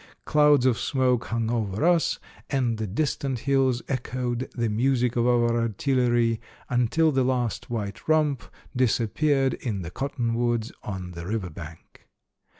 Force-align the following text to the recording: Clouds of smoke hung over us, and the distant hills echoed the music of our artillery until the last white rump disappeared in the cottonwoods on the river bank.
Clouds 0.25 0.65
of 0.65 0.79
smoke 0.79 1.25
hung 1.25 1.51
over 1.51 1.85
us, 1.85 2.17
and 2.49 2.79
the 2.79 2.87
distant 2.87 3.37
hills 3.41 3.83
echoed 3.87 4.49
the 4.55 4.67
music 4.67 5.15
of 5.15 5.27
our 5.27 5.55
artillery 5.59 6.41
until 6.71 7.11
the 7.11 7.23
last 7.23 7.69
white 7.69 8.07
rump 8.07 8.41
disappeared 8.75 9.53
in 9.53 9.83
the 9.83 9.91
cottonwoods 9.91 10.71
on 10.81 11.11
the 11.11 11.27
river 11.27 11.51
bank. 11.51 12.07